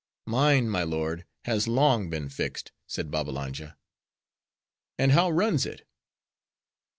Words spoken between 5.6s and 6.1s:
it?"